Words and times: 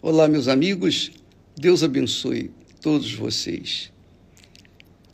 Olá, 0.00 0.28
meus 0.28 0.46
amigos. 0.46 1.10
Deus 1.56 1.82
abençoe 1.82 2.52
todos 2.80 3.12
vocês. 3.12 3.92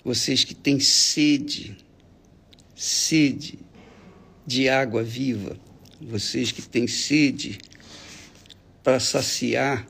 Vocês 0.04 0.45
que 0.45 0.54
têm 0.54 0.79
sede, 0.79 1.75
sede 2.76 3.58
de 4.46 4.68
água 4.68 5.02
viva, 5.02 5.58
vocês 5.98 6.52
que 6.52 6.60
têm 6.60 6.86
sede 6.86 7.56
para 8.82 9.00
saciar 9.00 9.86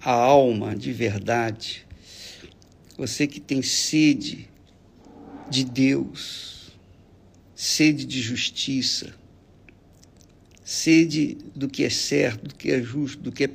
a 0.00 0.12
alma 0.12 0.76
de 0.76 0.92
verdade, 0.92 1.84
você 2.96 3.26
que 3.26 3.40
tem 3.40 3.62
sede 3.62 4.48
de 5.50 5.64
Deus, 5.64 6.70
sede 7.52 8.04
de 8.04 8.22
justiça, 8.22 9.12
sede 10.64 11.36
do 11.52 11.68
que 11.68 11.82
é 11.82 11.90
certo, 11.90 12.46
do 12.46 12.54
que 12.54 12.70
é 12.70 12.80
justo, 12.80 13.20
do 13.20 13.32
que 13.32 13.44
é 13.44 13.50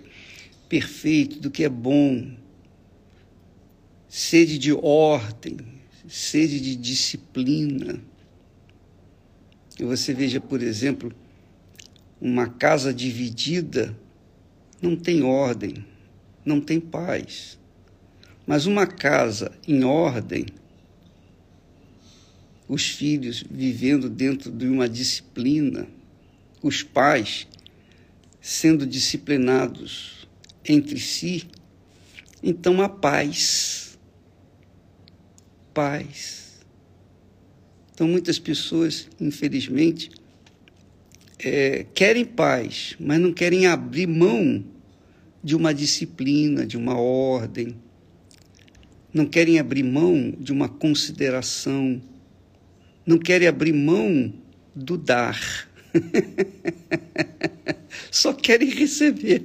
perfeito, 0.70 1.40
do 1.40 1.50
que 1.50 1.64
é 1.64 1.70
bom, 1.70 2.32
sede 4.08 4.60
de 4.60 4.72
ordem, 4.72 5.58
sede 6.08 6.62
de 6.62 6.76
disciplina. 6.76 8.00
Que 9.76 9.84
você 9.84 10.14
veja, 10.14 10.40
por 10.40 10.62
exemplo, 10.62 11.12
uma 12.22 12.48
casa 12.48 12.94
dividida 12.94 13.98
não 14.80 14.96
tem 14.96 15.24
ordem, 15.24 15.84
não 16.46 16.62
tem 16.62 16.80
paz. 16.80 17.58
Mas 18.46 18.68
uma 18.68 18.86
casa 18.86 19.52
em 19.68 19.84
ordem, 19.84 20.46
os 22.68 22.88
filhos 22.88 23.44
vivendo 23.50 24.08
dentro 24.10 24.52
de 24.52 24.68
uma 24.68 24.88
disciplina, 24.88 25.88
os 26.62 26.84
pais 26.84 27.48
sendo 28.42 28.86
disciplinados 28.86 30.19
entre 30.70 31.00
si, 31.00 31.48
então 32.42 32.82
há 32.82 32.88
paz. 32.88 33.98
Paz. 35.74 36.60
Então, 37.94 38.08
muitas 38.08 38.40
pessoas, 38.40 39.10
infelizmente, 39.20 40.10
é, 41.40 41.86
querem 41.94 42.24
paz, 42.24 42.96
mas 43.00 43.20
não 43.20 43.34
querem 43.34 43.68
abrir 43.68 44.08
mão 44.08 44.64
de 45.44 45.56
uma 45.56 45.74
disciplina, 45.74 46.66
de 46.66 46.78
uma 46.78 46.98
ordem, 46.98 47.76
não 49.14 49.26
querem 49.26 49.60
abrir 49.60 49.84
mão 49.84 50.34
de 50.40 50.52
uma 50.52 50.70
consideração, 50.70 52.02
não 53.06 53.18
querem 53.18 53.48
abrir 53.48 53.74
mão 53.74 54.34
do 54.76 54.98
dar. 54.98 55.68
Só 58.12 58.34
querem 58.34 58.70
receber. 58.70 59.44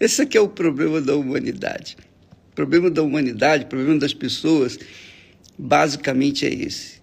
Esse 0.00 0.22
aqui 0.22 0.36
é 0.36 0.40
o 0.40 0.48
problema 0.48 1.00
da 1.00 1.16
humanidade. 1.16 1.96
O 2.52 2.54
problema 2.54 2.90
da 2.90 3.02
humanidade, 3.02 3.64
o 3.64 3.68
problema 3.68 3.98
das 3.98 4.14
pessoas, 4.14 4.78
basicamente 5.56 6.46
é 6.46 6.52
esse. 6.52 6.98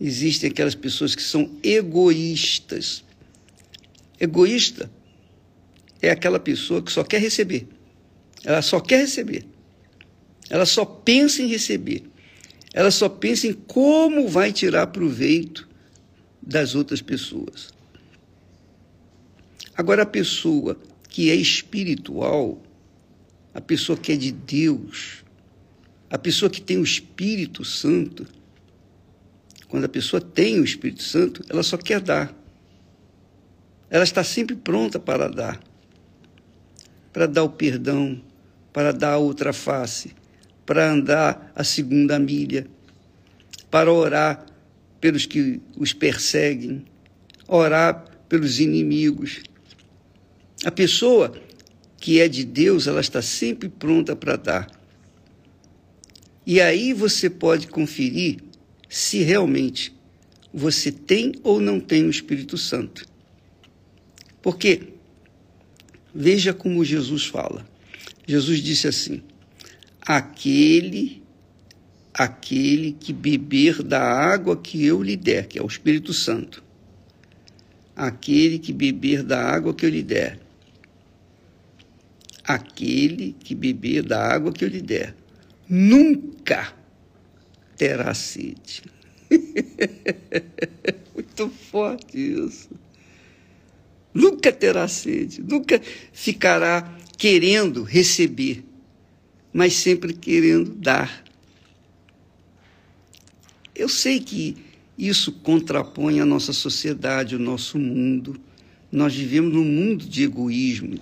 Existem 0.00 0.50
aquelas 0.50 0.74
pessoas 0.74 1.14
que 1.14 1.22
são 1.22 1.50
egoístas. 1.62 3.04
Egoísta 4.20 4.90
é 6.00 6.10
aquela 6.10 6.38
pessoa 6.38 6.80
que 6.80 6.92
só 6.92 7.02
quer 7.02 7.20
receber. 7.20 7.66
Ela 8.44 8.62
só 8.62 8.78
quer 8.78 9.00
receber. 9.00 9.44
Ela 10.48 10.64
só 10.64 10.84
pensa 10.84 11.42
em 11.42 11.46
receber. 11.46 12.04
Ela 12.72 12.90
só 12.90 13.08
pensa 13.08 13.46
em 13.46 13.52
como 13.52 14.28
vai 14.28 14.52
tirar 14.52 14.86
proveito 14.88 15.68
das 16.40 16.74
outras 16.74 17.02
pessoas. 17.02 17.70
Agora, 19.74 20.02
a 20.02 20.06
pessoa 20.06 20.80
que 21.08 21.30
é 21.30 21.34
espiritual, 21.34 22.62
a 23.54 23.60
pessoa 23.60 23.98
que 23.98 24.12
é 24.12 24.16
de 24.16 24.30
Deus, 24.30 25.24
a 26.10 26.18
pessoa 26.18 26.50
que 26.50 26.60
tem 26.60 26.78
o 26.78 26.84
Espírito 26.84 27.64
Santo, 27.64 28.26
quando 29.68 29.84
a 29.84 29.88
pessoa 29.88 30.20
tem 30.20 30.60
o 30.60 30.64
Espírito 30.64 31.02
Santo, 31.02 31.44
ela 31.48 31.62
só 31.62 31.76
quer 31.76 32.00
dar. 32.00 32.34
Ela 33.90 34.04
está 34.04 34.22
sempre 34.22 34.56
pronta 34.56 34.98
para 34.98 35.28
dar. 35.28 35.60
Para 37.12 37.26
dar 37.26 37.42
o 37.42 37.50
perdão, 37.50 38.22
para 38.72 38.92
dar 38.92 39.14
a 39.14 39.18
outra 39.18 39.52
face, 39.52 40.14
para 40.64 40.90
andar 40.90 41.52
a 41.54 41.64
segunda 41.64 42.18
milha, 42.18 42.66
para 43.70 43.92
orar 43.92 44.46
pelos 45.00 45.26
que 45.26 45.60
os 45.76 45.92
perseguem, 45.92 46.84
orar 47.46 48.04
pelos 48.28 48.60
inimigos, 48.60 49.42
a 50.64 50.70
pessoa 50.70 51.32
que 51.98 52.20
é 52.20 52.28
de 52.28 52.44
Deus, 52.44 52.86
ela 52.86 53.00
está 53.00 53.22
sempre 53.22 53.68
pronta 53.68 54.16
para 54.16 54.36
dar. 54.36 54.70
E 56.46 56.60
aí 56.60 56.92
você 56.92 57.28
pode 57.28 57.66
conferir 57.66 58.38
se 58.88 59.22
realmente 59.22 59.94
você 60.52 60.90
tem 60.90 61.34
ou 61.42 61.60
não 61.60 61.78
tem 61.78 62.04
o 62.04 62.10
Espírito 62.10 62.56
Santo. 62.56 63.06
Porque 64.40 64.94
veja 66.14 66.54
como 66.54 66.84
Jesus 66.84 67.26
fala. 67.26 67.68
Jesus 68.26 68.60
disse 68.60 68.88
assim: 68.88 69.22
aquele 70.00 71.22
aquele 72.14 72.92
que 72.92 73.12
beber 73.12 73.82
da 73.82 74.02
água 74.02 74.56
que 74.56 74.84
eu 74.84 75.02
lhe 75.02 75.16
der, 75.16 75.46
que 75.46 75.58
é 75.58 75.62
o 75.62 75.66
Espírito 75.66 76.12
Santo. 76.12 76.64
Aquele 77.94 78.58
que 78.58 78.72
beber 78.72 79.22
da 79.22 79.40
água 79.40 79.72
que 79.74 79.84
eu 79.84 79.90
lhe 79.90 80.02
der 80.02 80.47
aquele 82.48 83.36
que 83.38 83.54
beber 83.54 84.02
da 84.02 84.26
água 84.26 84.50
que 84.50 84.64
eu 84.64 84.68
lhe 84.68 84.80
der, 84.80 85.14
nunca 85.68 86.72
terá 87.76 88.14
sede. 88.14 88.82
Muito 91.14 91.50
forte 91.50 92.16
isso. 92.16 92.70
Nunca 94.14 94.50
terá 94.50 94.88
sede, 94.88 95.42
nunca 95.42 95.78
ficará 96.10 96.96
querendo 97.18 97.82
receber, 97.82 98.64
mas 99.52 99.74
sempre 99.74 100.14
querendo 100.14 100.74
dar. 100.74 101.22
Eu 103.74 103.90
sei 103.90 104.20
que 104.20 104.56
isso 104.96 105.32
contrapõe 105.32 106.18
a 106.18 106.24
nossa 106.24 106.54
sociedade, 106.54 107.36
o 107.36 107.38
nosso 107.38 107.78
mundo. 107.78 108.40
Nós 108.90 109.14
vivemos 109.14 109.52
num 109.52 109.64
mundo 109.64 110.06
de 110.06 110.24
egoísmo, 110.24 110.98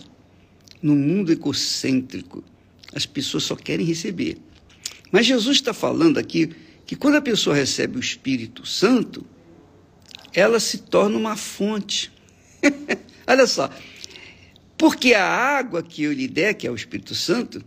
no 0.83 0.95
mundo 0.95 1.33
egocêntrico. 1.33 2.45
As 2.95 3.07
pessoas 3.07 3.45
só 3.45 3.57
querem 3.57 3.85
receber. 3.85 4.39
Mas 5.11 5.27
Jesus 5.27 5.57
está 5.57 5.73
falando 5.73 6.19
aqui 6.19 6.51
que 6.85 6.97
quando 6.97 7.17
a 7.17 7.23
pessoa 7.23 7.57
recebe 7.57 7.97
o 7.97 8.01
Espírito 8.01 8.67
Santo, 8.67 9.27
ela 10.33 10.61
se 10.61 10.79
torna 10.79 11.17
uma 11.17 11.37
fonte. 11.37 12.13
Olha 13.27 13.47
só, 13.47 13.71
porque 14.79 15.15
a 15.15 15.27
água 15.27 15.83
que 15.83 16.03
eu 16.03 16.13
lhe 16.13 16.29
der, 16.29 16.55
que 16.55 16.67
é 16.67 16.71
o 16.71 16.75
Espírito 16.75 17.15
Santo, 17.15 17.65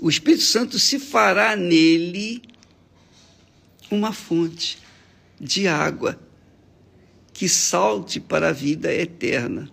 o 0.00 0.08
Espírito 0.08 0.42
Santo 0.42 0.78
se 0.78 0.98
fará 0.98 1.54
nele 1.54 2.42
uma 3.90 4.12
fonte 4.12 4.78
de 5.40 5.68
água 5.68 6.18
que 7.32 7.48
salte 7.48 8.18
para 8.18 8.48
a 8.48 8.52
vida 8.52 8.92
eterna. 8.92 9.70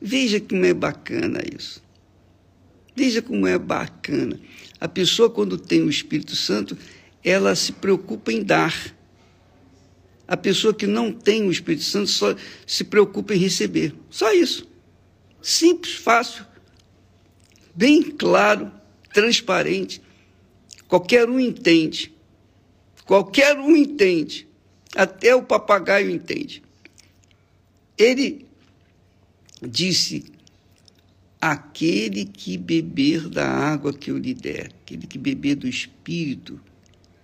Veja 0.00 0.40
como 0.40 0.64
é 0.64 0.72
bacana 0.72 1.40
isso. 1.56 1.82
Veja 2.96 3.20
como 3.20 3.46
é 3.46 3.58
bacana. 3.58 4.40
A 4.80 4.88
pessoa, 4.88 5.28
quando 5.28 5.58
tem 5.58 5.82
o 5.82 5.90
Espírito 5.90 6.34
Santo, 6.34 6.76
ela 7.22 7.54
se 7.54 7.72
preocupa 7.72 8.32
em 8.32 8.42
dar. 8.42 8.94
A 10.26 10.36
pessoa 10.36 10.72
que 10.72 10.86
não 10.86 11.12
tem 11.12 11.46
o 11.46 11.50
Espírito 11.50 11.84
Santo 11.84 12.08
só 12.08 12.34
se 12.66 12.84
preocupa 12.84 13.34
em 13.34 13.38
receber. 13.38 13.94
Só 14.08 14.32
isso. 14.32 14.68
Simples, 15.42 15.94
fácil, 15.94 16.44
bem 17.74 18.02
claro, 18.02 18.70
transparente. 19.12 20.00
Qualquer 20.86 21.28
um 21.28 21.38
entende. 21.38 22.14
Qualquer 23.04 23.56
um 23.58 23.76
entende. 23.76 24.46
Até 24.94 25.34
o 25.34 25.42
papagaio 25.42 26.10
entende. 26.10 26.62
Ele 27.96 28.49
disse: 29.62 30.24
Aquele 31.40 32.24
que 32.24 32.56
beber 32.56 33.28
da 33.28 33.48
água 33.48 33.92
que 33.92 34.10
eu 34.10 34.18
lhe 34.18 34.34
der, 34.34 34.72
aquele 34.82 35.06
que 35.06 35.18
beber 35.18 35.56
do 35.56 35.68
Espírito 35.68 36.60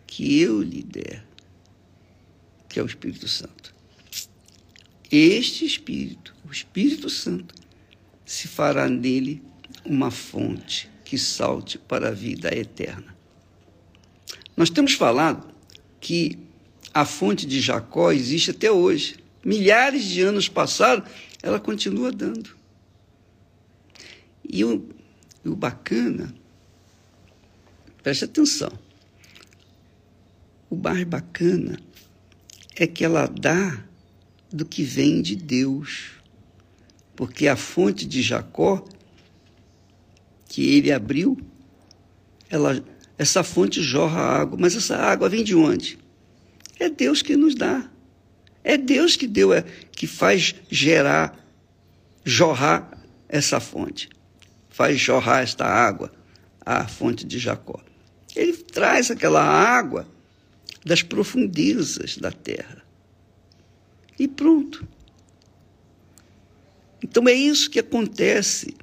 que 0.07 0.41
eu 0.41 0.63
lhe 0.63 0.83
der, 0.83 1.25
que 2.69 2.79
é 2.79 2.83
o 2.83 2.87
Espírito 2.87 3.29
Santo. 3.29 3.75
Este 5.11 5.65
Espírito, 5.65 6.35
o 6.49 6.53
Espírito 6.53 7.09
Santo, 7.09 7.55
se 8.25 8.49
fará 8.49 8.89
nele 8.89 9.43
uma 9.85 10.11
fonte 10.11 10.91
que 11.05 11.17
salte 11.17 11.79
para 11.79 12.09
a 12.09 12.13
vida 12.13 12.53
eterna. 12.53 13.17
Nós 14.57 14.71
temos 14.71 14.95
falado 14.95 15.47
que 16.01 16.39
a 16.93 17.05
fonte 17.05 17.47
de 17.47 17.61
Jacó 17.61 18.11
existe 18.11 18.51
até 18.51 18.71
hoje. 18.71 19.17
Milhares 19.45 20.05
de 20.05 20.23
anos 20.23 20.49
passaram 20.49 21.05
ela 21.47 21.61
continua 21.61 22.11
dando. 22.11 22.57
E 24.43 24.65
o, 24.65 24.85
o 25.45 25.55
bacana, 25.55 26.35
preste 28.03 28.25
atenção, 28.25 28.73
o 30.69 30.75
mais 30.75 31.05
bacana 31.05 31.79
é 32.75 32.85
que 32.85 33.05
ela 33.05 33.29
dá 33.29 33.85
do 34.51 34.65
que 34.65 34.83
vem 34.83 35.23
de 35.23 35.37
Deus. 35.37 36.15
Porque 37.15 37.47
a 37.47 37.55
fonte 37.55 38.05
de 38.05 38.23
Jacó, 38.23 38.85
que 40.49 40.75
ele 40.75 40.91
abriu, 40.91 41.39
ela, 42.51 42.85
essa 43.17 43.45
fonte 43.45 43.81
jorra 43.81 44.21
água, 44.21 44.59
mas 44.61 44.75
essa 44.75 44.97
água 44.97 45.29
vem 45.29 45.45
de 45.45 45.55
onde? 45.55 45.97
É 46.81 46.91
Deus 46.91 47.23
que 47.23 47.37
nos 47.37 47.55
dá. 47.55 47.89
É 48.67 48.77
Deus 48.77 49.15
que 49.15 49.29
deu, 49.29 49.53
é, 49.53 49.63
que 49.93 50.09
faz 50.09 50.53
gerar, 50.69 51.39
jorrar 52.25 53.01
essa 53.29 53.61
fonte. 53.61 54.09
Faz 54.69 54.99
jorrar 54.99 55.45
esta 55.45 55.65
água, 55.65 56.13
a 56.63 56.89
fonte 56.89 57.25
de 57.25 57.39
Jacó. 57.39 57.81
Ele 58.35 58.55
traz 58.55 59.09
aquela 59.09 59.41
água 59.41 60.09
das 60.85 61.01
profundezas 61.01 62.19
da 62.19 62.33
terra. 62.33 62.85
E 64.19 64.27
pronto. 64.27 64.85
Então 67.01 67.29
é 67.29 67.35
isso 67.35 67.71
que 67.71 67.79
acontece. 67.79 68.75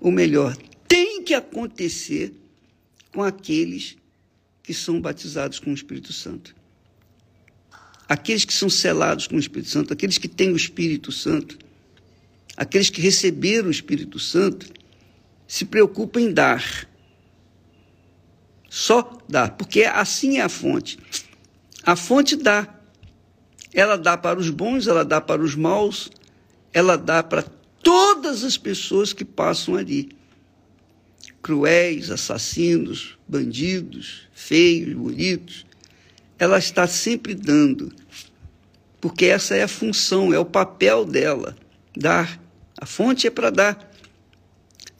Ou 0.00 0.10
melhor, 0.10 0.56
tem 0.88 1.22
que 1.22 1.34
acontecer 1.34 2.32
com 3.12 3.22
aqueles 3.22 3.98
que 4.62 4.72
são 4.72 4.98
batizados 4.98 5.58
com 5.58 5.72
o 5.72 5.74
Espírito 5.74 6.10
Santo. 6.10 6.56
Aqueles 8.08 8.44
que 8.44 8.54
são 8.54 8.70
selados 8.70 9.26
com 9.26 9.36
o 9.36 9.38
Espírito 9.38 9.68
Santo, 9.68 9.92
aqueles 9.92 10.16
que 10.16 10.28
têm 10.28 10.50
o 10.50 10.56
Espírito 10.56 11.12
Santo, 11.12 11.58
aqueles 12.56 12.88
que 12.88 13.00
receberam 13.00 13.68
o 13.68 13.70
Espírito 13.70 14.18
Santo, 14.18 14.72
se 15.46 15.64
preocupam 15.64 16.20
em 16.20 16.32
dar. 16.32 16.88
Só 18.70 19.18
dar, 19.28 19.56
porque 19.56 19.84
assim 19.84 20.38
é 20.38 20.42
a 20.42 20.48
fonte. 20.48 20.98
A 21.84 21.96
fonte 21.96 22.34
dá. 22.34 22.74
Ela 23.72 23.96
dá 23.96 24.16
para 24.16 24.38
os 24.38 24.50
bons, 24.50 24.86
ela 24.86 25.04
dá 25.04 25.20
para 25.20 25.42
os 25.42 25.54
maus, 25.54 26.10
ela 26.72 26.96
dá 26.96 27.22
para 27.22 27.42
todas 27.82 28.42
as 28.44 28.56
pessoas 28.56 29.12
que 29.12 29.24
passam 29.24 29.74
ali. 29.74 30.10
Cruéis, 31.42 32.10
assassinos, 32.10 33.18
bandidos, 33.26 34.28
feios, 34.32 34.94
bonitos. 34.94 35.67
Ela 36.38 36.58
está 36.58 36.86
sempre 36.86 37.34
dando. 37.34 37.92
Porque 39.00 39.26
essa 39.26 39.54
é 39.54 39.62
a 39.62 39.68
função, 39.68 40.32
é 40.32 40.38
o 40.38 40.44
papel 40.44 41.04
dela, 41.04 41.56
dar. 41.96 42.40
A 42.76 42.86
fonte 42.86 43.26
é 43.26 43.30
para 43.30 43.50
dar. 43.50 43.92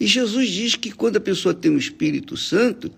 E 0.00 0.06
Jesus 0.06 0.48
diz 0.50 0.74
que 0.76 0.92
quando 0.92 1.16
a 1.16 1.20
pessoa 1.20 1.52
tem 1.52 1.70
o 1.72 1.78
Espírito 1.78 2.36
Santo, 2.36 2.90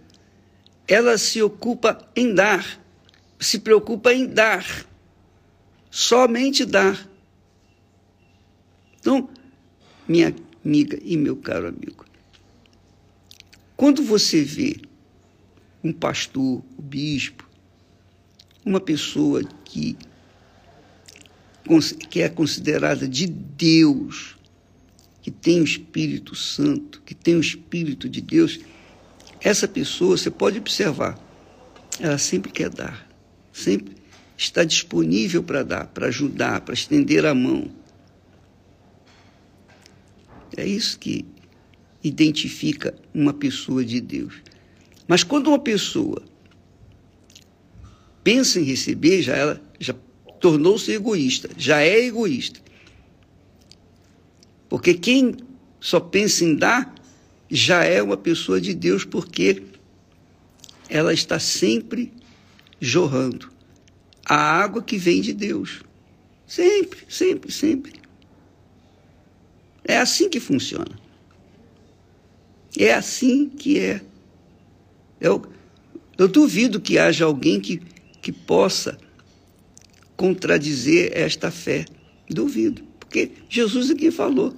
ela 0.87 1.17
se 1.17 1.41
ocupa 1.43 2.07
em 2.15 2.35
dar, 2.35 2.83
se 3.39 3.59
preocupa 3.59 4.13
em 4.13 4.27
dar, 4.27 4.87
somente 5.91 6.65
dar. 6.65 7.09
Então, 8.99 9.31
minha 10.07 10.35
amiga 10.65 10.99
e 11.03 11.17
meu 11.17 11.37
caro 11.37 11.69
amigo, 11.69 12.05
quando 13.77 14.03
você 14.03 14.43
vê 14.43 14.77
um 15.83 15.93
pastor, 15.93 16.63
um 16.79 16.83
bispo, 16.83 17.49
uma 18.65 18.81
pessoa 18.81 19.43
que, 19.65 19.97
que 22.09 22.21
é 22.21 22.29
considerada 22.29 23.09
de 23.09 23.27
Deus, 23.27 24.37
que 25.23 25.31
tem 25.31 25.61
o 25.61 25.65
Espírito 25.65 26.35
Santo, 26.35 27.03
que 27.05 27.15
tem 27.15 27.37
o 27.37 27.41
Espírito 27.41 28.09
de 28.09 28.21
Deus, 28.21 28.61
essa 29.41 29.67
pessoa, 29.67 30.17
você 30.17 30.31
pode 30.31 30.59
observar, 30.59 31.19
ela 31.99 32.19
sempre 32.19 32.53
quer 32.53 32.69
dar, 32.69 33.09
sempre 33.53 33.97
está 34.37 34.65
disponível 34.65 35.43
para 35.43 35.63
dar, 35.63 35.87
para 35.87 36.07
ajudar, 36.07 36.61
para 36.63 36.75
estender 36.75 37.27
a 37.27 37.35
mão. 37.35 37.71
É 40.57 40.67
isso 40.67 40.99
que 40.99 41.25
identifica 42.03 42.95
uma 43.15 43.33
pessoa 43.33 43.85
de 43.85 44.01
Deus. 44.01 44.35
Mas 45.07 45.23
quando 45.23 45.49
uma 45.49 45.59
pessoa 45.59 46.23
pensa 48.23 48.61
em 48.61 48.65
receber, 48.65 49.23
já 49.23 49.37
ela 49.37 49.63
já 49.79 49.95
tornou-se 50.41 50.91
egoísta, 50.93 51.51
já 51.57 51.81
é 51.81 52.07
egoísta. 52.07 52.61
Porque 54.69 54.95
quem 54.95 55.37
só 55.81 55.99
pensa 55.99 56.45
em 56.45 56.55
dar 56.55 56.95
já 57.51 57.85
é 57.85 58.03
uma 58.03 58.17
pessoa 58.17 58.61
de 58.61 58.73
Deus, 58.73 59.05
porque 59.05 59.63
ela 60.89 61.13
está 61.13 61.39
sempre 61.39 62.13
jorrando 62.81 63.51
a 64.25 64.37
água 64.37 64.83
que 64.83 64.97
vem 64.97 65.21
de 65.21 65.33
Deus. 65.33 65.83
Sempre, 66.47 67.01
sempre, 67.09 67.53
sempre. 67.53 67.93
É 69.85 69.99
assim 69.99 70.29
que 70.29 70.41
funciona. 70.41 70.99
É 72.79 72.95
assim 72.95 73.49
que 73.49 73.79
é. 73.79 74.01
Eu, 75.21 75.45
eu 76.17 76.29
duvido 76.29 76.81
que 76.81 76.99
haja 76.99 77.25
alguém 77.25 77.61
que, 77.61 77.83
que 78.21 78.33
possa 78.33 78.99
contradizer 80.17 81.13
esta 81.15 81.51
fé. 81.51 81.85
Duvido. 82.29 82.83
Porque 82.99 83.33
Jesus 83.49 83.91
aqui 83.91 84.11
falou. 84.11 84.55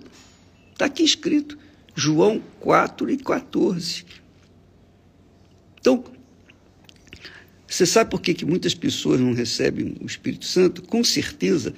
Está 0.73 0.87
aqui 0.87 1.03
escrito. 1.03 1.59
João 1.95 2.43
4 2.61 3.11
e 3.11 3.17
14. 3.17 4.05
Então, 5.81 6.05
você 7.67 7.87
sabe 7.87 8.11
por 8.11 8.21
que, 8.21 8.35
que 8.35 8.45
muitas 8.45 8.75
pessoas 8.75 9.21
não 9.21 9.33
recebem 9.33 9.97
o 10.01 10.07
Espírito 10.07 10.45
Santo? 10.45 10.83
Com 10.83 11.03
certeza 11.03 11.75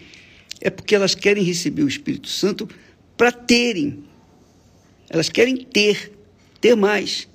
é 0.61 0.71
porque 0.71 0.95
elas 0.95 1.15
querem 1.15 1.45
receber 1.45 1.83
o 1.83 1.89
Espírito 1.89 2.29
Santo 2.29 2.69
para 3.17 3.31
terem. 3.31 4.03
Elas 5.09 5.29
querem 5.29 5.57
ter, 5.57 6.11
ter 6.61 6.75
mais. 6.75 7.29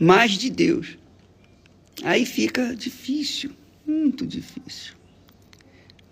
Mais 0.00 0.32
de 0.32 0.50
Deus. 0.50 0.98
Aí 2.02 2.24
fica 2.24 2.74
difícil, 2.74 3.50
muito 3.86 4.26
difícil. 4.26 4.94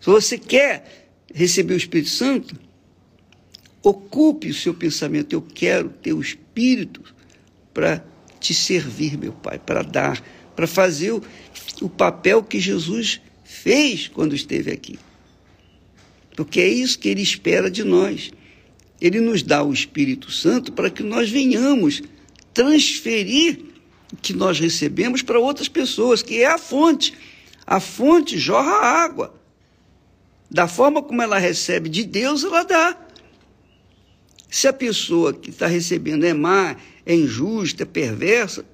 Se 0.00 0.06
você 0.06 0.38
quer 0.38 1.08
receber 1.32 1.74
o 1.74 1.76
Espírito 1.76 2.10
Santo, 2.10 2.56
Ocupe 3.86 4.48
o 4.50 4.54
seu 4.54 4.74
pensamento. 4.74 5.32
Eu 5.32 5.40
quero 5.40 5.90
ter 5.90 6.12
o 6.12 6.20
Espírito 6.20 7.04
para 7.72 8.04
te 8.40 8.52
servir, 8.52 9.16
meu 9.16 9.32
Pai, 9.32 9.60
para 9.60 9.82
dar, 9.82 10.20
para 10.56 10.66
fazer 10.66 11.12
o, 11.12 11.22
o 11.80 11.88
papel 11.88 12.42
que 12.42 12.58
Jesus 12.58 13.20
fez 13.44 14.08
quando 14.08 14.34
esteve 14.34 14.72
aqui. 14.72 14.98
Porque 16.34 16.58
é 16.60 16.66
isso 16.66 16.98
que 16.98 17.08
ele 17.08 17.22
espera 17.22 17.70
de 17.70 17.84
nós. 17.84 18.32
Ele 19.00 19.20
nos 19.20 19.44
dá 19.44 19.62
o 19.62 19.72
Espírito 19.72 20.32
Santo 20.32 20.72
para 20.72 20.90
que 20.90 21.04
nós 21.04 21.30
venhamos 21.30 22.02
transferir 22.52 23.60
que 24.22 24.32
nós 24.32 24.58
recebemos 24.58 25.22
para 25.22 25.38
outras 25.38 25.68
pessoas, 25.68 26.22
que 26.22 26.42
é 26.42 26.46
a 26.46 26.58
fonte. 26.58 27.14
A 27.66 27.80
fonte 27.80 28.38
jorra 28.38 28.72
água. 28.72 29.34
Da 30.50 30.68
forma 30.68 31.02
como 31.02 31.20
ela 31.22 31.38
recebe 31.38 31.88
de 31.88 32.04
Deus, 32.04 32.44
ela 32.44 32.62
dá. 32.62 32.96
Se 34.48 34.68
a 34.68 34.72
pessoa 34.72 35.32
que 35.32 35.50
está 35.50 35.66
recebendo 35.66 36.24
é 36.24 36.32
má, 36.32 36.76
é 37.04 37.14
injusta, 37.14 37.82
é 37.82 37.86
perversa, 37.86 38.64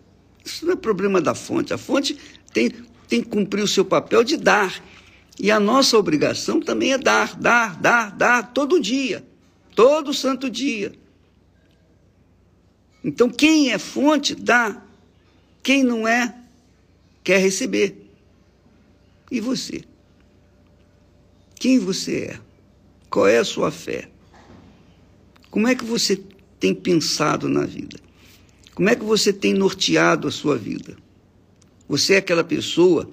isso 0.44 0.66
não 0.66 0.74
é 0.74 0.76
problema 0.76 1.20
da 1.20 1.34
fonte. 1.34 1.72
A 1.72 1.78
fonte 1.78 2.16
tem, 2.52 2.70
tem 3.08 3.22
que 3.22 3.28
cumprir 3.28 3.62
o 3.62 3.68
seu 3.68 3.84
papel 3.84 4.22
de 4.22 4.36
dar. 4.36 4.82
E 5.38 5.50
a 5.50 5.58
nossa 5.58 5.96
obrigação 5.96 6.60
também 6.60 6.92
é 6.92 6.98
dar, 6.98 7.36
dar, 7.36 7.80
dar, 7.80 8.10
dar, 8.10 8.52
todo 8.52 8.80
dia, 8.80 9.24
todo 9.74 10.12
santo 10.12 10.50
dia. 10.50 10.92
Então, 13.02 13.28
quem 13.30 13.72
é 13.72 13.78
fonte, 13.78 14.34
dá. 14.34 14.81
Quem 15.62 15.85
não 15.85 16.07
é, 16.09 16.35
quer 17.23 17.38
receber. 17.38 18.11
E 19.31 19.40
você? 19.40 19.85
Quem 21.54 21.78
você 21.78 22.33
é? 22.33 22.40
Qual 23.09 23.26
é 23.28 23.38
a 23.38 23.45
sua 23.45 23.71
fé? 23.71 24.09
Como 25.50 25.69
é 25.69 25.75
que 25.75 25.85
você 25.85 26.21
tem 26.59 26.75
pensado 26.75 27.49
na 27.49 27.64
vida? 27.64 27.99
Como 28.75 28.88
é 28.88 28.97
que 28.97 29.04
você 29.04 29.33
tem 29.33 29.54
norteado 29.54 30.26
a 30.26 30.31
sua 30.31 30.57
vida? 30.57 30.97
Você 31.88 32.14
é 32.14 32.16
aquela 32.16 32.42
pessoa 32.42 33.09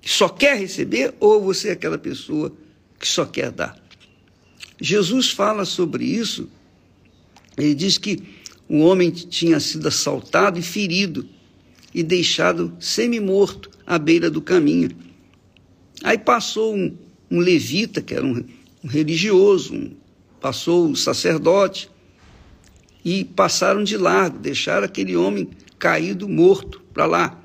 que 0.00 0.10
só 0.10 0.28
quer 0.28 0.58
receber 0.58 1.14
ou 1.20 1.42
você 1.42 1.68
é 1.68 1.72
aquela 1.72 1.98
pessoa 1.98 2.52
que 2.98 3.06
só 3.06 3.24
quer 3.26 3.50
dar? 3.50 3.78
Jesus 4.80 5.30
fala 5.30 5.64
sobre 5.64 6.04
isso. 6.04 6.48
Ele 7.56 7.74
diz 7.74 7.98
que 7.98 8.22
o 8.68 8.78
homem 8.78 9.10
tinha 9.10 9.60
sido 9.60 9.86
assaltado 9.86 10.58
e 10.58 10.62
ferido 10.62 11.28
e 11.94 12.02
deixado 12.02 12.76
semi-morto 12.78 13.70
à 13.86 13.98
beira 13.98 14.30
do 14.30 14.40
caminho. 14.40 14.90
Aí 16.02 16.16
passou 16.16 16.74
um, 16.74 16.96
um 17.30 17.40
levita, 17.40 18.00
que 18.00 18.14
era 18.14 18.24
um, 18.24 18.44
um 18.82 18.88
religioso, 18.88 19.74
um 19.74 19.92
passou 20.40 20.90
o 20.90 20.96
sacerdote 20.96 21.90
e 23.04 23.24
passaram 23.24 23.84
de 23.84 23.96
largo, 23.96 24.38
deixaram 24.38 24.86
aquele 24.86 25.16
homem 25.16 25.50
caído, 25.78 26.28
morto, 26.28 26.80
para 26.92 27.06
lá, 27.06 27.42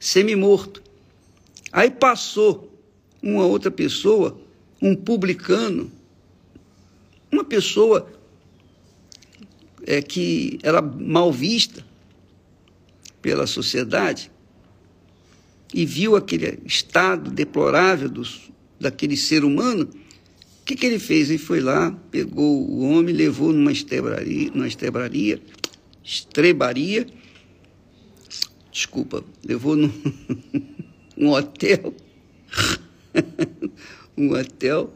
semi-morto. 0.00 0.82
Aí 1.70 1.90
passou 1.90 2.72
uma 3.22 3.46
outra 3.46 3.70
pessoa, 3.70 4.40
um 4.80 4.96
publicano, 4.96 5.90
uma 7.30 7.44
pessoa 7.44 8.08
é, 9.86 10.02
que 10.02 10.58
era 10.62 10.82
mal 10.82 11.32
vista 11.32 11.84
pela 13.22 13.46
sociedade 13.46 14.30
e 15.72 15.86
viu 15.86 16.16
aquele 16.16 16.58
estado 16.66 17.30
deplorável 17.30 18.08
dos, 18.08 18.50
daquele 18.78 19.16
ser 19.16 19.44
humano, 19.44 19.84
o 19.84 20.64
que, 20.64 20.76
que 20.76 20.86
ele 20.86 20.98
fez? 20.98 21.30
Ele 21.30 21.38
foi 21.38 21.60
lá, 21.60 21.90
pegou 22.10 22.68
o 22.68 22.80
homem, 22.82 23.14
levou 23.14 23.52
numa 23.52 23.72
estrebaria, 23.72 24.50
numa 24.52 24.68
estrebaria, 24.68 25.40
estrebaria, 26.04 27.06
desculpa, 28.70 29.24
levou 29.44 29.76
num 29.76 29.92
um 31.16 31.30
hotel, 31.30 31.94
um 34.16 34.32
hotel, 34.34 34.92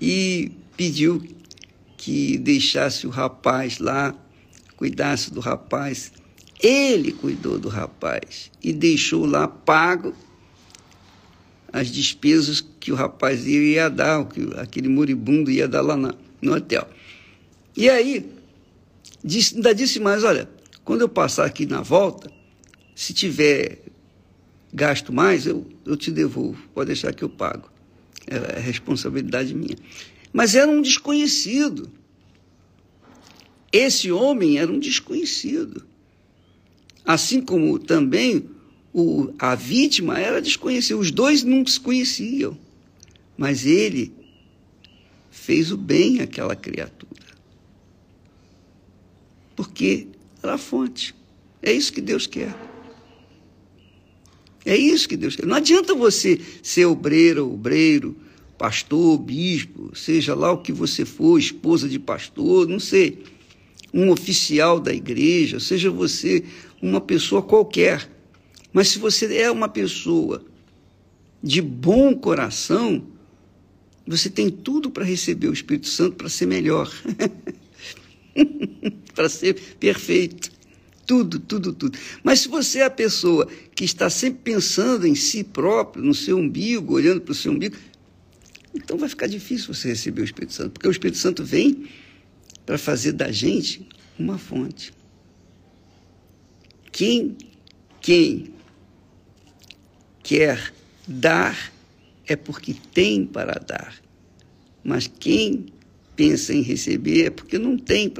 e 0.00 0.50
pediu 0.76 1.22
que 1.96 2.38
deixasse 2.38 3.06
o 3.06 3.10
rapaz 3.10 3.78
lá, 3.78 4.14
cuidasse 4.76 5.30
do 5.30 5.40
rapaz. 5.40 6.12
Ele 6.62 7.12
cuidou 7.12 7.58
do 7.58 7.68
rapaz 7.68 8.50
e 8.62 8.72
deixou 8.72 9.24
lá 9.24 9.48
pago 9.48 10.14
as 11.72 11.88
despesas 11.88 12.64
que 12.80 12.92
o 12.92 12.94
rapaz 12.94 13.46
ia 13.46 13.88
dar, 13.88 14.24
que 14.26 14.48
aquele 14.56 14.88
moribundo 14.88 15.50
ia 15.50 15.66
dar 15.66 15.80
lá 15.80 15.96
na, 15.96 16.14
no 16.42 16.54
hotel. 16.54 16.88
E 17.76 17.88
aí, 17.88 18.30
disse, 19.24 19.54
ainda 19.54 19.74
disse 19.74 19.98
mais: 20.00 20.24
olha, 20.24 20.50
quando 20.84 21.02
eu 21.02 21.08
passar 21.08 21.46
aqui 21.46 21.64
na 21.64 21.80
volta, 21.80 22.30
se 22.94 23.14
tiver 23.14 23.78
gasto 24.72 25.12
mais, 25.12 25.46
eu, 25.46 25.66
eu 25.86 25.96
te 25.96 26.10
devolvo, 26.10 26.62
pode 26.74 26.88
deixar 26.88 27.14
que 27.14 27.22
eu 27.22 27.28
pago. 27.28 27.70
É, 28.26 28.58
é 28.58 28.60
responsabilidade 28.60 29.54
minha. 29.54 29.76
Mas 30.32 30.54
era 30.54 30.70
um 30.70 30.82
desconhecido. 30.82 31.90
Esse 33.72 34.10
homem 34.10 34.58
era 34.58 34.70
um 34.70 34.78
desconhecido. 34.78 35.89
Assim 37.12 37.40
como 37.40 37.76
também 37.76 38.48
o, 38.94 39.34
a 39.36 39.56
vítima 39.56 40.20
era 40.20 40.40
desconhecida. 40.40 40.96
Os 40.96 41.10
dois 41.10 41.42
não 41.42 41.66
se 41.66 41.80
conheciam. 41.80 42.56
Mas 43.36 43.66
ele 43.66 44.12
fez 45.28 45.72
o 45.72 45.76
bem 45.76 46.20
àquela 46.20 46.54
criatura. 46.54 47.10
Porque 49.56 50.06
era 50.40 50.54
a 50.54 50.58
fonte. 50.58 51.12
É 51.60 51.72
isso 51.72 51.92
que 51.92 52.00
Deus 52.00 52.28
quer. 52.28 52.54
É 54.64 54.76
isso 54.76 55.08
que 55.08 55.16
Deus 55.16 55.34
quer. 55.34 55.46
Não 55.46 55.56
adianta 55.56 55.96
você 55.96 56.40
ser 56.62 56.84
obreiro, 56.84 57.52
obreiro, 57.52 58.16
pastor, 58.56 59.18
bispo, 59.18 59.90
seja 59.96 60.32
lá 60.32 60.52
o 60.52 60.58
que 60.58 60.72
você 60.72 61.04
for, 61.04 61.40
esposa 61.40 61.88
de 61.88 61.98
pastor, 61.98 62.68
não 62.68 62.78
sei, 62.78 63.24
um 63.92 64.10
oficial 64.10 64.78
da 64.78 64.94
igreja, 64.94 65.58
seja 65.58 65.90
você 65.90 66.44
uma 66.80 67.00
pessoa 67.00 67.42
qualquer. 67.42 68.08
Mas 68.72 68.88
se 68.88 68.98
você 68.98 69.36
é 69.36 69.50
uma 69.50 69.68
pessoa 69.68 70.44
de 71.42 71.60
bom 71.60 72.14
coração, 72.14 73.06
você 74.06 74.28
tem 74.28 74.50
tudo 74.50 74.90
para 74.90 75.04
receber 75.04 75.48
o 75.48 75.52
Espírito 75.52 75.88
Santo 75.88 76.16
para 76.16 76.28
ser 76.28 76.46
melhor, 76.46 76.90
para 79.14 79.28
ser 79.28 79.54
perfeito. 79.78 80.50
Tudo, 81.06 81.40
tudo, 81.40 81.72
tudo. 81.72 81.98
Mas 82.22 82.40
se 82.40 82.48
você 82.48 82.80
é 82.80 82.84
a 82.84 82.90
pessoa 82.90 83.48
que 83.74 83.84
está 83.84 84.08
sempre 84.08 84.40
pensando 84.44 85.06
em 85.06 85.14
si 85.16 85.42
próprio, 85.42 86.04
no 86.04 86.14
seu 86.14 86.38
umbigo, 86.38 86.94
olhando 86.94 87.20
para 87.20 87.32
o 87.32 87.34
seu 87.34 87.50
umbigo, 87.50 87.76
então 88.72 88.96
vai 88.96 89.08
ficar 89.08 89.26
difícil 89.26 89.74
você 89.74 89.88
receber 89.88 90.22
o 90.22 90.24
Espírito 90.24 90.52
Santo, 90.52 90.70
porque 90.70 90.86
o 90.86 90.90
Espírito 90.90 91.18
Santo 91.18 91.44
vem 91.44 91.88
para 92.64 92.78
fazer 92.78 93.12
da 93.12 93.32
gente 93.32 93.88
uma 94.16 94.38
fonte. 94.38 94.92
Quem, 96.92 97.36
quem 98.00 98.52
quer 100.22 100.72
dar 101.06 101.72
é 102.26 102.36
porque 102.36 102.74
tem 102.92 103.24
para 103.26 103.54
dar. 103.54 104.00
Mas 104.82 105.06
quem 105.06 105.66
pensa 106.16 106.54
em 106.54 106.62
receber 106.62 107.26
é 107.26 107.30
porque 107.30 107.58
não 107.58 107.76
tem 107.76 108.12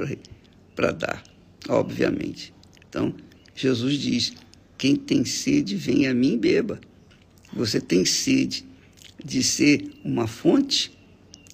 para 0.75 0.91
dar, 0.91 1.23
obviamente. 1.69 2.53
Então, 2.87 3.13
Jesus 3.55 3.97
diz: 3.97 4.33
quem 4.77 4.95
tem 4.95 5.23
sede, 5.23 5.75
vem 5.75 6.07
a 6.07 6.13
mim 6.13 6.33
e 6.33 6.37
beba. 6.37 6.79
Você 7.53 7.79
tem 7.79 8.05
sede 8.05 8.65
de 9.23 9.43
ser 9.43 9.91
uma 10.03 10.27
fonte, 10.27 10.91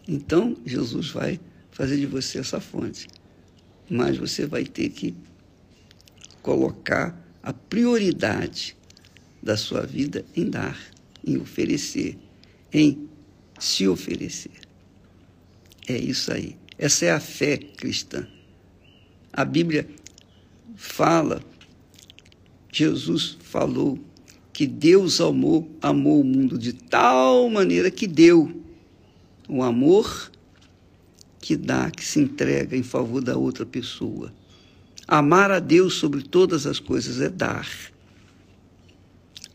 então 0.08 0.56
Jesus 0.66 1.10
vai 1.10 1.40
fazer 1.72 1.98
de 1.98 2.06
você 2.06 2.40
essa 2.40 2.60
fonte. 2.60 3.08
Mas 3.90 4.18
você 4.18 4.46
vai 4.46 4.64
ter 4.64 4.90
que 4.90 5.14
colocar 6.48 7.14
a 7.44 7.52
prioridade 7.52 8.74
da 9.44 9.58
sua 9.58 9.82
vida 9.82 10.24
em 10.34 10.50
dar, 10.50 10.80
em 11.26 11.36
oferecer, 11.36 12.18
em 12.72 13.10
se 13.60 13.86
oferecer. 13.86 14.62
É 15.90 15.98
isso 15.98 16.32
aí. 16.32 16.56
Essa 16.78 17.04
é 17.08 17.12
a 17.12 17.20
fé 17.20 17.58
cristã. 17.58 18.26
A 19.34 19.44
Bíblia 19.44 19.90
fala, 20.78 21.44
Jesus 22.72 23.38
falou 23.42 24.00
que 24.54 24.66
Deus 24.66 25.20
amou, 25.20 25.70
amou 25.82 26.22
o 26.22 26.24
mundo 26.24 26.58
de 26.58 26.72
tal 26.72 27.50
maneira 27.50 27.92
que 27.92 28.08
deu 28.08 28.64
o 29.50 29.62
amor 29.62 30.32
que 31.42 31.58
dá, 31.58 31.92
que 31.92 32.06
se 32.06 32.22
entrega 32.22 32.78
em 32.78 32.84
favor 32.84 33.22
da 33.22 33.38
outra 33.38 33.66
pessoa. 33.66 34.32
Amar 35.08 35.52
a 35.52 35.60
Deus 35.60 35.96
sobre 35.96 36.22
todas 36.22 36.68
as 36.68 36.80
coisas 36.80 37.22
é 37.22 37.30
dar. 37.30 37.68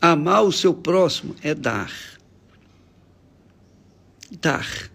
Amar 0.01 0.43
o 0.43 0.51
seu 0.51 0.73
próximo 0.73 1.35
é 1.41 1.53
dar. 1.53 1.93
Dar. 4.41 4.91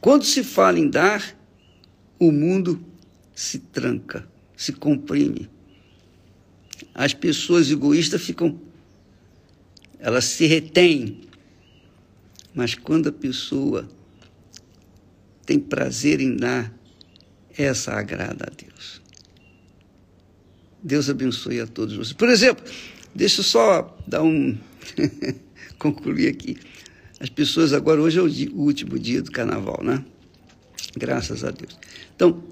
Quando 0.00 0.24
se 0.24 0.42
fala 0.42 0.78
em 0.78 0.88
dar, 0.88 1.36
o 2.18 2.32
mundo 2.32 2.84
se 3.34 3.58
tranca, 3.58 4.28
se 4.56 4.72
comprime 4.72 5.48
as 6.98 7.14
pessoas 7.14 7.70
egoístas 7.70 8.22
ficam, 8.22 8.60
elas 10.00 10.24
se 10.24 10.46
retêm. 10.46 11.20
Mas 12.52 12.74
quando 12.74 13.08
a 13.08 13.12
pessoa 13.12 13.88
tem 15.46 15.60
prazer 15.60 16.20
em 16.20 16.36
dar, 16.36 16.74
essa 17.58 17.92
agrada 17.92 18.46
a 18.46 18.54
Deus. 18.54 19.02
Deus 20.82 21.10
abençoe 21.10 21.60
a 21.60 21.66
todos 21.66 21.96
vocês. 21.96 22.12
Por 22.12 22.28
exemplo, 22.28 22.64
deixa 23.14 23.40
eu 23.40 23.44
só 23.44 23.98
dar 24.06 24.22
um. 24.22 24.56
concluir 25.78 26.28
aqui. 26.28 26.56
As 27.20 27.28
pessoas, 27.28 27.72
agora, 27.72 28.00
hoje 28.00 28.18
é 28.18 28.22
o, 28.22 28.28
dia, 28.28 28.50
o 28.50 28.62
último 28.62 28.98
dia 28.98 29.22
do 29.22 29.30
carnaval, 29.30 29.82
né? 29.82 30.04
Graças 30.96 31.44
a 31.44 31.50
Deus. 31.50 31.76
Então, 32.14 32.42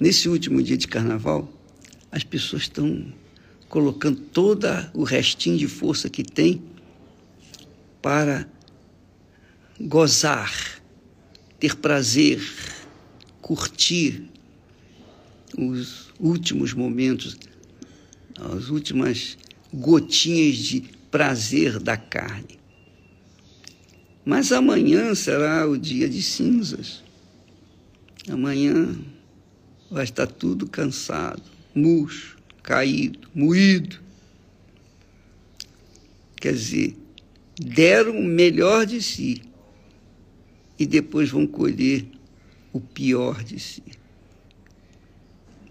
nesse 0.00 0.28
último 0.28 0.62
dia 0.62 0.76
de 0.76 0.88
carnaval, 0.88 1.50
as 2.10 2.24
pessoas 2.24 2.62
estão 2.62 3.12
colocando 3.68 4.20
todo 4.20 4.66
o 4.94 5.02
restinho 5.02 5.58
de 5.58 5.66
força 5.66 6.08
que 6.08 6.22
tem 6.22 6.62
para 8.00 8.46
gozar, 9.80 10.52
ter 11.58 11.76
prazer, 11.76 12.42
curtir 13.42 14.30
os 15.58 16.10
últimos 16.18 16.72
momentos, 16.72 17.36
as 18.40 18.68
últimas 18.68 19.36
gotinhas 19.74 20.56
de 20.56 20.80
prazer 21.10 21.78
da 21.78 21.96
carne. 21.96 22.58
Mas 24.24 24.52
amanhã 24.52 25.14
será 25.14 25.68
o 25.68 25.76
dia 25.76 26.08
de 26.08 26.22
cinzas. 26.22 27.02
Amanhã 28.30 28.96
vai 29.90 30.04
estar 30.04 30.28
tudo 30.28 30.66
cansado, 30.66 31.42
murcho 31.74 32.40
caído, 32.62 33.28
moído. 33.34 34.00
Quer 36.36 36.52
dizer, 36.52 36.96
deram 37.56 38.16
o 38.18 38.24
melhor 38.24 38.86
de 38.86 39.02
si 39.02 39.42
e 40.78 40.86
depois 40.86 41.30
vão 41.30 41.46
colher 41.46 42.06
o 42.72 42.80
pior 42.80 43.42
de 43.42 43.58
si. 43.58 43.82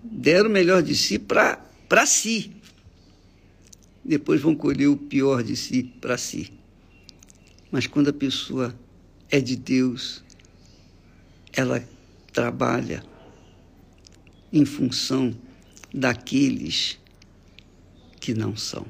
Deram 0.03 0.49
o 0.49 0.53
melhor 0.53 0.81
de 0.81 0.95
si 0.95 1.19
para 1.19 2.05
si. 2.05 2.51
Depois 4.03 4.41
vão 4.41 4.55
colher 4.55 4.87
o 4.87 4.97
pior 4.97 5.43
de 5.43 5.55
si 5.55 5.83
para 5.83 6.17
si. 6.17 6.51
Mas 7.71 7.87
quando 7.87 8.09
a 8.09 8.13
pessoa 8.13 8.75
é 9.29 9.39
de 9.39 9.55
Deus, 9.55 10.23
ela 11.53 11.83
trabalha 12.33 13.03
em 14.51 14.65
função 14.65 15.33
daqueles 15.93 16.99
que 18.19 18.33
não 18.33 18.55
são. 18.55 18.85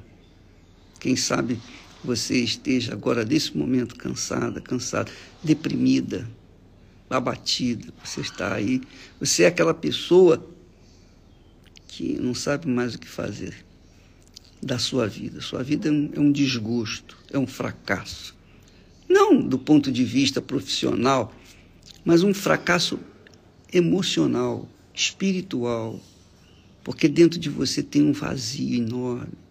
Quem 1.00 1.16
sabe 1.16 1.60
você 2.04 2.38
esteja 2.38 2.94
agora, 2.94 3.24
nesse 3.24 3.56
momento, 3.56 3.96
cansada, 3.96 4.60
cansada, 4.60 5.12
deprimida, 5.44 6.28
abatida. 7.18 7.94
Você 8.04 8.22
está 8.22 8.54
aí. 8.54 8.82
Você 9.20 9.44
é 9.44 9.48
aquela 9.48 9.74
pessoa 9.74 10.48
que 11.88 12.14
não 12.20 12.34
sabe 12.34 12.68
mais 12.68 12.96
o 12.96 13.00
que 13.00 13.08
fazer 13.08 13.66
da 14.62 14.78
sua 14.80 15.08
vida. 15.08 15.42
Sua 15.42 15.64
vida 15.64 15.90
é 15.90 15.92
um, 15.92 16.10
é 16.14 16.20
um 16.20 16.32
desgosto, 16.32 17.18
é 17.32 17.38
um 17.38 17.48
fracasso. 17.48 18.36
Não 19.10 19.42
do 19.42 19.60
ponto 19.60 19.92
de 19.92 20.04
vista 20.06 20.42
profissional, 20.42 21.34
mas 22.06 22.24
um 22.24 22.34
fracasso 22.34 23.00
emocional, 23.72 24.68
espiritual, 24.94 26.00
porque 26.84 27.08
dentro 27.08 27.40
de 27.40 27.50
você 27.50 27.84
tem 27.84 28.02
um 28.02 28.12
vazio 28.12 28.76
enorme 28.76 29.42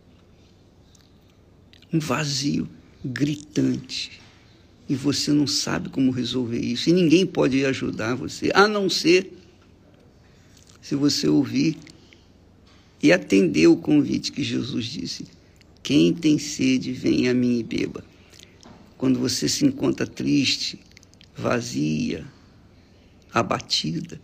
um 1.93 1.99
vazio 1.99 2.69
gritante. 3.05 4.21
E 4.91 4.97
você 4.97 5.31
não 5.31 5.47
sabe 5.47 5.89
como 5.89 6.11
resolver 6.11 6.59
isso. 6.59 6.91
E 6.91 6.93
ninguém 6.93 7.25
pode 7.25 7.65
ajudar 7.65 8.17
você, 8.17 8.51
a 8.53 8.67
não 8.67 8.91
ser 8.91 9.33
se 10.83 10.97
você 10.97 11.29
ouvir 11.29 11.77
e 13.01 13.13
atender 13.13 13.69
o 13.69 13.77
convite 13.77 14.33
que 14.33 14.43
Jesus 14.43 14.87
disse: 14.87 15.29
Quem 15.81 16.13
tem 16.13 16.41
sede, 16.41 16.91
venha 16.91 17.31
a 17.31 17.35
mim 17.35 17.61
e 17.61 17.63
beba. 17.63 18.05
Quando 18.99 19.21
você 19.21 19.49
se 19.49 19.65
encontra 19.65 20.09
triste, 20.09 20.81
vazia, 21.37 22.27
abatida, 23.33 24.21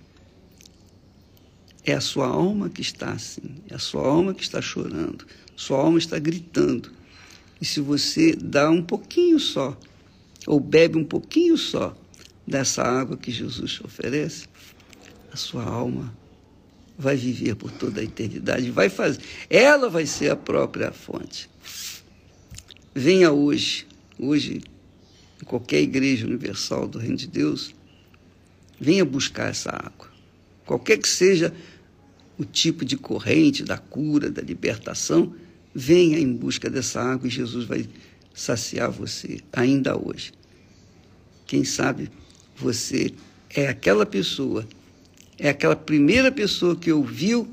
é 1.85 1.93
a 1.93 2.01
sua 2.01 2.27
alma 2.27 2.69
que 2.69 2.81
está 2.81 3.13
assim, 3.13 3.63
é 3.71 3.77
a 3.77 3.79
sua 3.79 4.05
alma 4.05 4.35
que 4.35 4.43
está 4.43 4.61
chorando, 4.61 5.25
sua 5.55 5.79
alma 5.79 5.99
está 5.99 6.19
gritando. 6.19 6.91
E 7.61 7.65
se 7.65 7.81
você 7.81 8.35
dá 8.35 8.69
um 8.69 8.83
pouquinho 8.83 9.39
só, 9.39 9.79
ou 10.47 10.61
bebe 10.61 10.97
um 10.99 11.05
pouquinho 11.05 11.57
só 11.57 11.97
dessa 12.47 12.83
água 12.83 13.17
que 13.17 13.31
Jesus 13.31 13.81
oferece, 13.85 14.47
a 15.33 15.37
sua 15.37 15.65
alma 15.65 16.17
vai 16.99 17.17
viver 17.17 17.57
por 17.57 17.71
toda 17.71 18.01
a 18.01 18.05
eternidade, 18.05 18.71
vai 18.71 18.89
fazer, 18.89 19.21
ela 19.51 19.89
vai 19.91 20.07
ser 20.07 20.31
a 20.31 20.37
própria 20.37 20.93
fonte. 20.93 21.51
Venha 22.95 23.31
hoje, 23.33 23.87
hoje, 24.19 24.63
em 25.43 25.45
qualquer 25.45 25.83
igreja 25.83 26.27
universal 26.27 26.87
do 26.87 26.99
Reino 26.99 27.17
de 27.17 27.27
Deus, 27.27 27.75
venha 28.81 29.05
buscar 29.05 29.51
essa 29.51 29.71
água. 29.71 30.09
Qualquer 30.65 30.99
que 30.99 31.09
seja 31.09 31.53
o 32.39 32.45
tipo 32.45 32.85
de 32.85 32.97
corrente 32.97 33.63
da 33.63 33.77
cura, 33.77 34.31
da 34.31 34.41
libertação, 34.41 35.35
Venha 35.79 36.19
em 36.19 36.33
busca 36.33 36.71
dessa 36.71 37.03
água 37.03 37.29
e 37.29 37.31
Jesus 37.31 37.67
vai 37.67 37.87
saciar 38.37 38.91
você 38.91 39.41
ainda 39.51 39.97
hoje. 39.97 40.31
Quem 41.47 41.65
sabe 41.65 42.11
você 42.55 43.15
é 43.49 43.67
aquela 43.67 44.05
pessoa, 44.05 44.69
é 45.39 45.49
aquela 45.49 45.75
primeira 45.75 46.31
pessoa 46.31 46.77
que 46.77 46.93
ouviu 46.93 47.49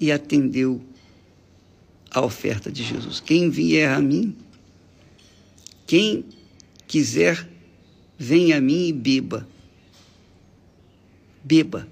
e 0.00 0.12
atendeu 0.12 0.80
a 2.10 2.24
oferta 2.24 2.70
de 2.70 2.84
Jesus. 2.84 3.18
Quem 3.18 3.50
vier 3.50 3.90
a 3.90 4.00
mim, 4.00 4.36
quem 5.86 6.24
quiser, 6.86 7.46
venha 8.16 8.58
a 8.58 8.60
mim 8.60 8.86
e 8.86 8.92
beba. 8.92 9.46
Beba 11.42 11.86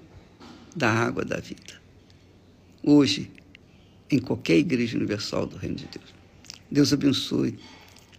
da 0.75 0.89
água 0.89 1.23
da 1.25 1.37
vida. 1.37 1.81
Hoje, 2.81 3.31
em 4.09 4.19
qualquer 4.19 4.57
igreja 4.57 4.97
universal 4.97 5.45
do 5.45 5.57
Reino 5.57 5.75
de 5.75 5.87
Deus. 5.87 6.13
Deus 6.69 6.93
abençoe. 6.93 7.57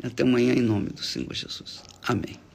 Até 0.03 0.23
amanhã, 0.23 0.53
em 0.53 0.63
nome 0.63 0.91
do 0.91 1.03
Senhor 1.03 1.33
Jesus. 1.33 1.83
Amém. 2.07 2.46